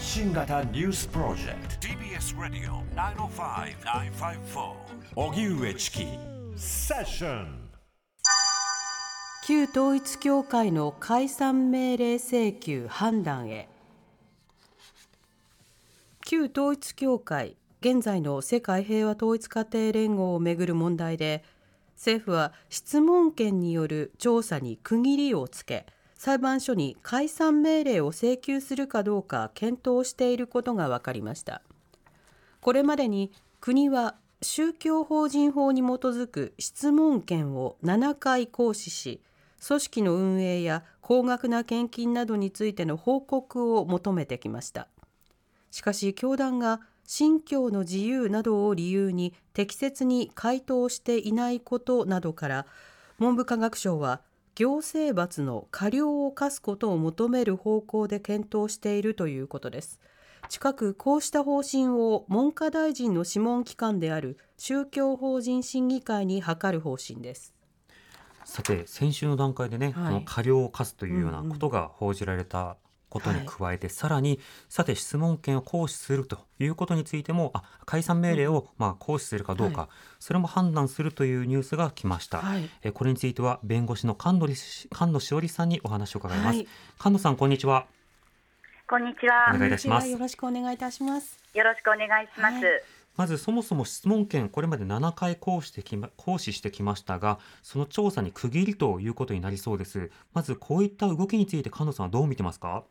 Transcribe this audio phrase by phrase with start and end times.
[0.00, 1.88] 発信型ニュースプロジェクト。
[1.88, 2.82] TBS ラディオ
[3.28, 4.72] 905-954
[5.14, 6.06] おぎゅうえちき
[6.56, 7.68] セッション
[9.44, 13.68] 旧統一教会の解散命令請求判断へ。
[16.24, 21.44] 旧統一教会現在の世界平和統一家庭連合をめぐる問題で
[21.96, 25.84] 政府は質問権による調査に区切りをつけ
[26.22, 31.62] 裁判所に解散命令を請求するかどうか検討していることが分かりました。
[32.60, 39.22] これまでに国は宗教法人法に基づく質問権を7回行使し
[39.66, 44.88] 組織の運営や高額な献金などについての報告を求めてきました。
[45.70, 52.66] しかし教団が信教の自由などを理由に適切に回答していないことなどから
[53.18, 54.20] 文部科学省は
[54.54, 60.00] 行政罰の過料を課すことを求める方向で検討しているということです。
[60.48, 67.54] 近くこうした方針を文科大臣の諮問機関である宗教法人審議会に諮る方針です。
[68.44, 72.76] さて先週の段階でね、はい、この過料を課すというようなことが報じられた
[73.10, 86.64] ことに加えて、はい、さらにさて質問権を行使するということについてもあ解散命令をまあ行使するかどうか、はい、それも判断するというニュースが来ました、はい、えこれについては弁護士の菅野菅野しおりさんにお話を伺います、
[86.98, 87.86] 菅野さんこんにちは。
[88.88, 89.52] こんにちは。
[89.54, 90.08] お願いいたします。
[90.08, 91.38] よろしくお願いいたします。
[91.54, 92.66] よろしくお願いします、
[93.16, 100.10] まずそもそも質問権、これまで7回行使してき、ま、行使してきましたが、その調査に区切りということになりそうです。
[100.32, 102.84] まずこういった動きについて、菅野さんはどう見てますか？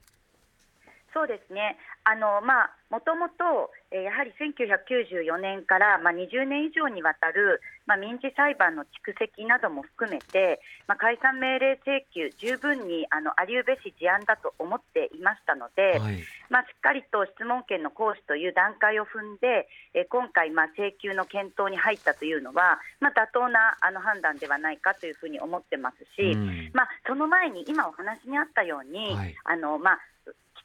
[1.14, 1.78] そうですね。
[2.04, 30.00] あのまあもともとやはり1994年からまあ20年以上にわたるまあ民事裁判の蓄積なども含めてまあ解散命令請求十分にあのありうべし事案だと思っていましたので、はい、まあしっかりと質問権の行使という段階を踏んでえ今回まあ請求の検討に入ったというのはまあ妥当なあの判断ではないかというふうに思ってますし、うん、まあその前に今お話にあったように、はい、あのまあ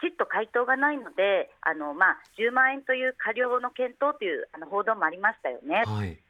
[0.05, 5.85] きちっと回答がないので、あのまあ、10万円という過料の検討というあの報道もありましたよね。
[5.87, 6.21] はい、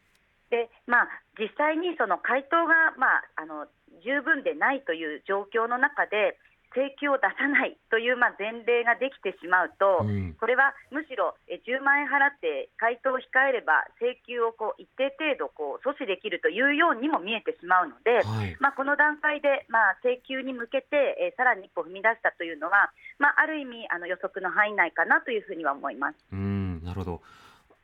[0.50, 3.66] でまあ、実際にその回答が、まあ、あの
[4.06, 6.38] 十分でないという状況の中で、
[6.74, 26.18] 請求を出さないというまあ前例ができてしまうと、うん、これはむしろ10万円払って回答を控えれば請求をこう一定程度こう阻止できるというようにも見えてしまうので、はい、まあ、この段階でまあ請求に向けて、えー、さらに一歩踏み出したというのは、まあ、ある意味あの予測の範囲内かなというふうには思います。
[26.32, 27.22] うんなるほど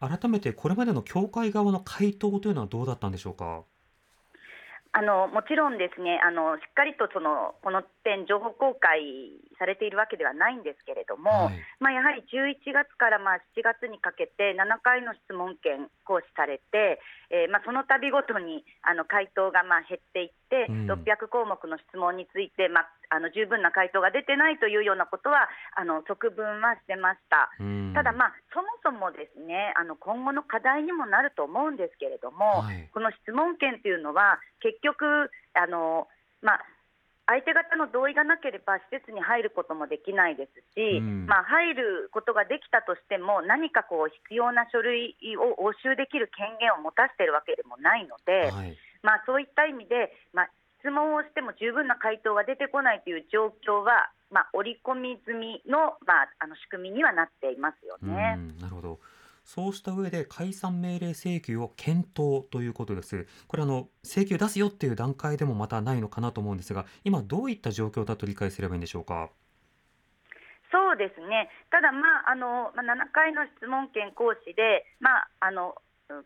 [0.01, 3.65] 改めてこれまでの協会側の回答というのはどうだったんでしょうか？
[4.93, 9.01] あのもちろんですねあのしっかりとそのこの点情報公開
[9.59, 27.53] されているわけではないんですけれども、はい、まあ、やはり11月からまあ7月にかけて7回の質問権行使されて、えー、まあその度ごとにあの回答がまあ減っていって、うん、600項目の質問について、まあ、あの十分な回答が出てないというようなことはあの直文はしてました。
[27.61, 36.09] うん、ただ、まあ、そもそもですねあの今後の課題にもなると思うんですけれども、はい、この質問権というのは結局あの、
[36.41, 36.65] まあ、
[37.31, 48.75] 相手方の同意がなければ施設に入ることもできないですし、うん、まあ、入ることができたとしても何かこう必要な書類を押収できる権限を持たせているわけでもないので、はい、
[49.07, 50.51] まあ、そういった意味で、まあ、
[50.83, 58.43] 質問をしても十分な回答が出てこないという状況は、まあ、織り込み済みの,、まあ、あの仕組みにはなっていますよね。
[58.59, 58.99] なるほど
[59.53, 63.27] そうした上で解散命令請求を検討ということです。
[63.49, 69.31] これあの請求出すよっていう段階でもまたないのかなと思うんですが、今どういった状況だと理解すればいいんでしょうか？
[70.71, 71.51] そうですね。
[71.69, 75.75] ただまああのまあ7回の質問権行使でまああの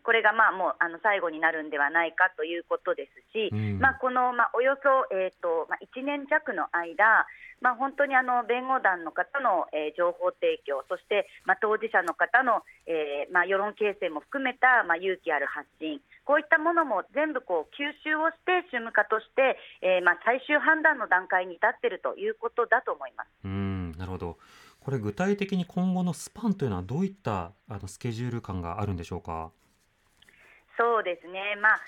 [0.03, 7.27] これがまあもうあの最後になるんではないかということですし、うん、まあ、この、まあ、およそ、えーとまあ、1年弱の間、
[7.61, 24.37] まあ、本当にあの弁護団の方の、えー、情報提供、そして、まあ、当事者の方の、えーまあ、世論形成も含めた、まあ、勇気ある発信、こういったものも全部こう吸収をして、宗務課として、えーまあ、最終判断の段階に至っているということだと思いますうんなるほど。
[24.79, 29.51] これ具体的に今後のスパンというのはどういったあのスケジュール感があるんでしょうか？
[30.77, 31.81] そうですね、まあ、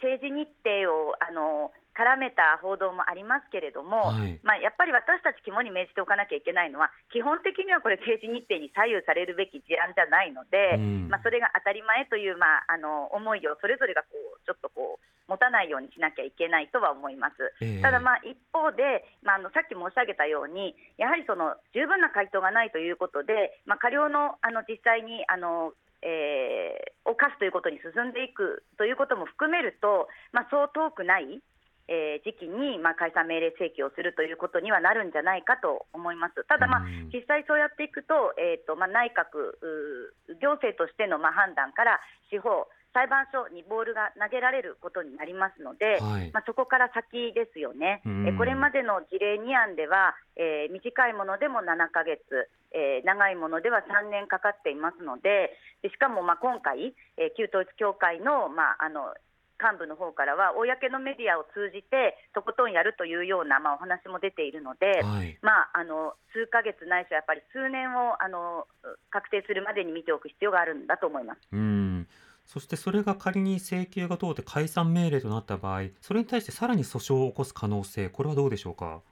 [0.00, 17.36] 政治日程をあの絡めた報道もありますけれども、はい、まあ、やっぱり私たち肝に銘じておかなきゃいけないのは、基本的にはこれ、政治日程に左右されるべき事案じゃないので、うん、まあ、それが当たり前という、まあ、あの思いをそれぞれがこうちょっとこう持たないようにしなきゃいけないとは思います。
[17.60, 31.40] えー、ただ、まあ、一方で、まあ、あのさっき申し上げたように、やはりその十分な回答がないということで、まあ、過料のあの実際にあのえー、犯すということに進んでいくということも含めると、まあ、そう遠くない、
[31.88, 36.44] えー、時期に、まあ、解散命令請求をするということにはなるんじゃないかと思います。
[36.48, 36.80] ただ、まあ、
[37.12, 39.58] 実際そうやっていくと,、えーとまあ、内閣、
[40.40, 42.00] 行政としての、まあ、判断から
[42.30, 59.14] 司法、裁判所にボールが投げられることになりますので、はい、まあ、そこから先ですよね、えこれまでの事例2案では、えー、短いものでも7ヶ月、えー、長いものでは3年かかっていますので、でしかもまあ今回、えー、旧統一教会の,、まあ、あの
[59.60, 68.66] 幹部の方からは、公のメディアを通じて、とことんやるというような、まあ、お話も出ているので、はい、まあ、あの数ヶ月ないしはやっぱり数年をあの
[69.10, 71.40] 確定するまでに見ておく必要があるんだと思います。
[71.52, 72.08] うん
[72.44, 79.02] そしてそれが仮に請求が通って解散命令となった場合、それに対してさらに訴訟を起こす可能性、これはどうでしょうか？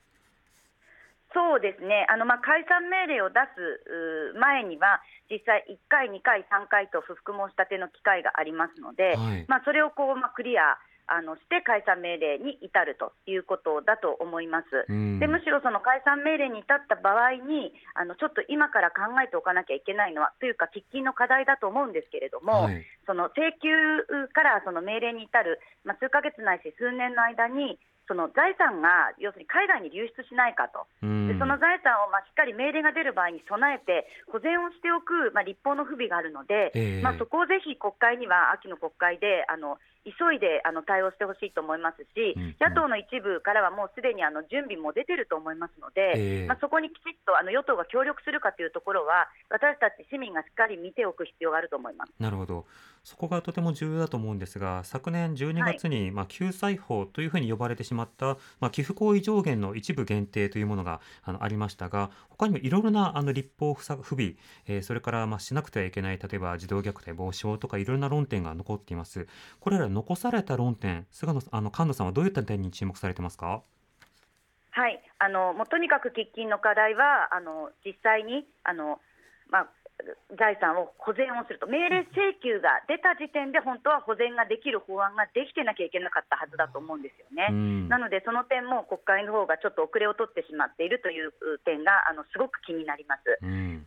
[1.34, 14.86] そうですね、あのまあ解散命令を出す前には、実際、1回、2回、3回と不服申し立ての機会がありますので、はい、まあ、それをこう、まあ、クリアあのして解散命令に至るということだと思います。
[15.18, 27.78] でむしろその解散命令に至った場合にあのちょっと今から考えておかなきゃいけないのはというか喫緊の課題だと思うんですけれども、はい、その請求からその命令に至る、まあ、数ヶ月ないし数年の間に
[28.08, 39.76] その財産が要するに海外に流出しないかと、でその財産をまあしっかり命令が出る場合に備えて、保全をしておく、まあ、立法の不備があるので、えー、まあ、そこをぜひ国会には、秋の国会であの
[40.16, 52.12] 急いであの対応してほしいと思いますし、うんうん、野党の一部からはもうすでにあの準備も出てると思いますので、えー、まあ、そこにきちっとあの与党が協力するかというところは、私たち市民がしっかり見ておく必要があると思います。
[52.18, 52.66] なるほど、
[53.08, 64.34] そこがとても重要だと思うんですが、昨年12月に、まあ、救済法というふうに呼ばれてしまった、まあ、寄付行為上限の一部限定というものがあのありましたが、他にもいろいろなあの立法不備、
[64.66, 69.26] えー、それからまあしなくてはいけない、例えば児童虐待防止法とかいろいろな論点が残っています。
[69.58, 73.62] これら残された論点、菅野あの菅野さんはどういった点に注目されてますか？
[74.70, 79.00] はい、あのもうとにかく喫緊の課題はあの実際にあの
[79.50, 79.66] まあ
[80.36, 87.50] 財産を保全をすると、命令請求が出た時点で、本当は保全ができる法案ができてなきゃいけなかったはずだと思うんですよね。
[87.88, 91.32] なので、その点も国会の方がちょっと遅れを取ってしまっているという
[91.64, 93.24] 点があのすごく気になります。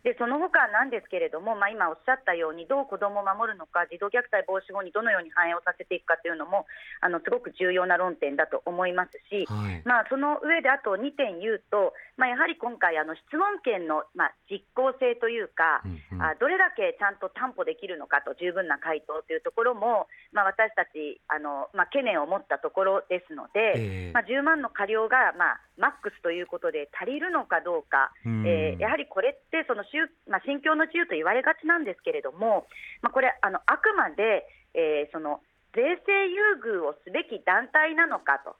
[0.02, 6.66] でその他なんですけれども、まあ、今おっしゃったように、どう子どもを守るのか、児童虐待防止法にどのように反映をさせていくかというのも、
[7.00, 32.66] あのすごく重要な論点だと思いますし、はい、まあ、その上であと2点言うと、まあ、やはり今回、あの質問権の、まあ、実効性というか、うんうん、あどれだけちゃんと担保できるのかと、十分な回答というところも、まあ、私たちあの、まあ、懸念を持ったところですので、えー、まあ、10万の過料が、まあ、マックスということで足りるのかどうか、うん、えー、やはりこれってその宗、まあ、信教の自由と言われがちなんですけれども、
[33.02, 35.40] まあ、これあの、あくまで、えー、その
[35.74, 38.56] 税制優遇をすべき団体なのかと。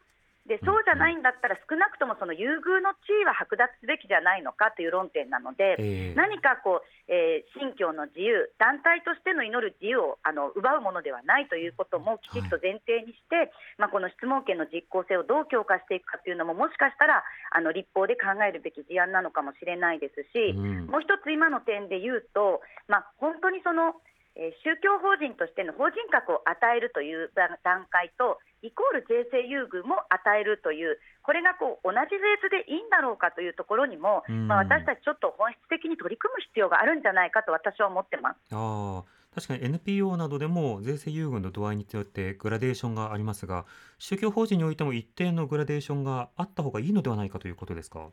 [0.47, 23.95] でそうじゃないんだったら、少なくともその優遇の地位は剥奪すべきじゃないのかという論点なので、えー、何かこう、えー、信教の自由、団体としての祈る自由をあの奪うものではないということもきちっと前提にして、はい、まあ、この質問権の実効性をどう強化していくかというのも、もしかしたらあの立法で考えるべき事案なのかもしれないですし、うん、もう一つ今の点で言うと、まあ、本当にその、
[24.35, 27.31] えー、宗教法人としての法人格を与えるという
[27.63, 38.37] 段階と、イコール税制優遇も与えるという、これがこう同じベースでいいんだろうかというところにも、まあ、私たちちょっと本質的に取り組む必要があるんじゃないかと私は思ってます。
[38.53, 39.05] あ
[39.35, 43.65] 確かに NPO などでも税制優遇の度合いによってグラデーションがありますが、
[43.99, 48.11] 宗教法人においても一定のグラデーションがあった方がいいのではないかということですか？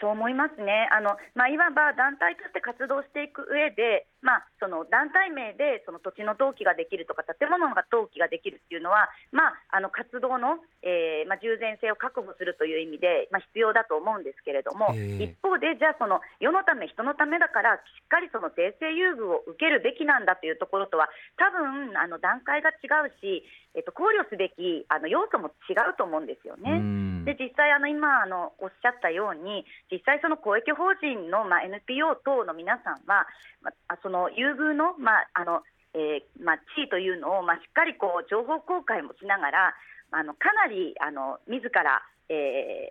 [0.00, 23.44] そう思いますね、あのまあ、いわば団体として活動していく上で、まあ、その団体名でその土地の登記ができるとか、建物が登記ができるっていうのは、まあ、あの活動の、えーまあ、従前性を確保するという意味で、まあ、必要だと思うんですけれども、一方で、じゃあ、その世のため、人のためだから、しっかりその税制優遇を受けるべきなんだというところとは、多分あの段階が違うし、
[23.74, 27.26] えっと、考慮すべきあの要素も違うと思うんですよね。
[27.26, 33.26] で実際あの今あのおっしゃったように実際その公益法人の、まあ、NPO 等の皆さんは、
[33.62, 35.62] まあ、その優遇の,、まああの
[35.94, 39.74] えーまあ、地位というのを、まあ、しっかりこう情報公開もしながら
[40.10, 42.90] あのかなりあの自ら、え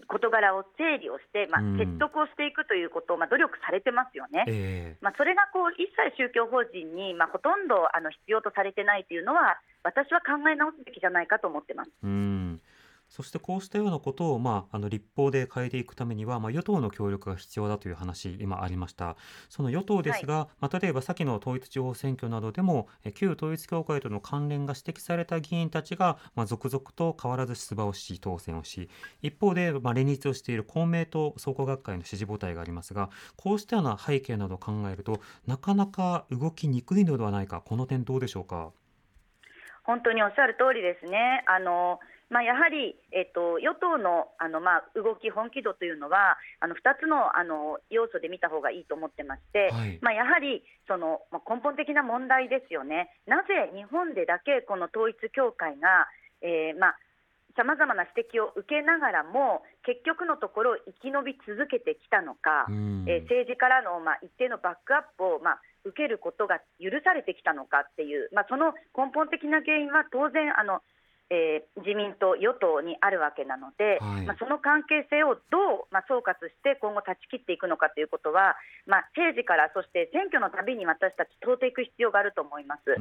[0.08, 11.90] 事柄を整理をして、まあ、説得をしていくということを、まあ、努力されてますよね、えー、まあ、それがこう一切宗教法人に、まあ、ほとんどあの必要とされてないというのは、私は考え直すべきじゃないかと思ってます。
[12.02, 12.60] うん
[13.08, 19.16] そしてこうしたようなことを、まあ、あの立法で変えていくためには、まあ、与党の協力が必要だという話、今ありました。
[19.48, 28.90] その与党ですが、はい、まあ、例えば先の統一地方選挙などでも、旧統一教会との関連が指摘された議員たちが、まあ、続々と変わらず出馬をし、当選をし、
[29.22, 38.70] 一方で、まあ、連立をしている公明党創価学会の支持母体がありますが、こうしたような背景などを考えると、なかなか動きにくいのではないか、この点どうでしょうか？
[39.84, 41.42] 本当におっしゃる通りですね。
[41.46, 41.98] あの
[42.30, 56.08] まあ、やはり、えっと、与党のあの、まあ、動き、本気度というのはあの2つのあの要素で見た方がいいと思ってまして、はい、まあ、やはりその、まあ、根本的な問題ですよね、なぜ日本でだけこの統一教会が、
[56.42, 56.98] えーまあ
[57.58, 70.86] さまざまな指摘を受けながらも結局のところ生き延び続けてきたのか、えー、政治からの、まあ、一定のバックアップを、まあ、受けることが許されてきたのかっていう、まあ、その根本的な原因は当然あの
[71.30, 78.56] えー、自民党、与党にあるわけなので、はい、まあ、その関係性をどう、まあ、総括して今後断ち切っていくのかということは、
[78.86, 82.96] まあ、政治からそして選挙のたびに私たち問うていく必要があると思います。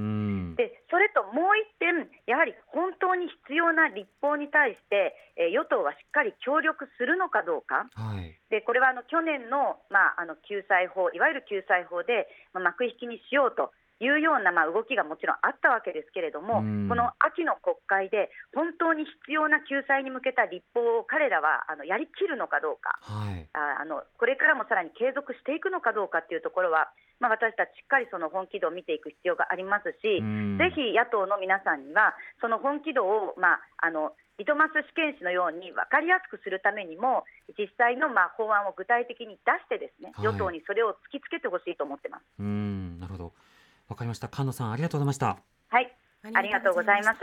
[0.59, 13.71] でそれともう一点、やはり本当に必要な立法に対して、えー、与党はしっかり協力するのかどうか、はい、でこれはあの去年の,、まあ、あの救済法、いわゆる救済法で、まあ、幕引きにしようと。
[13.99, 30.21] いうようなまあ動きがもちろんあったわけですけれども、この秋の国会で本当に必要な救済に向けた立法を彼らはあのやりきるのかどうか、はい、ああのこれからもさらに継続していくのかどうかというところは、まあ、私たちしっかりその本気度を見ていく必要がありますし、
[30.57, 37.25] ぜひ野党の皆さんには、その本気度を、まあ、あのリトマス試験紙のように分かりやすくするためにも、
[37.57, 42.23] 実際のまあ法案を具体的に出して、ですね、はい、与党にそれを突きつけてほしいと思ってます。
[42.39, 43.33] うんなるほど
[43.87, 44.29] わかりました。
[44.31, 45.37] 菅野さん、ありがとうございました。
[45.69, 45.97] はい、
[46.33, 47.19] ありがとうございます。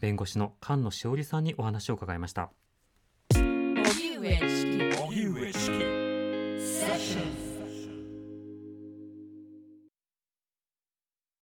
[0.00, 2.50] 弁護士の菅野しおりさんにお話を伺いました。
[3.34, 4.92] 荻上式。
[4.96, 7.41] 荻上式。